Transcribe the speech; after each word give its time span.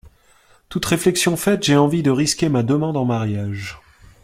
Toute 0.67 0.85
réflexion 0.87 1.37
faite, 1.37 1.61
j’ai 1.61 1.75
envie 1.77 2.01
de 2.01 2.09
risquer 2.09 2.49
ma 2.49 2.63
demande 2.63 2.97
en 2.97 3.05
mariage. 3.05 3.77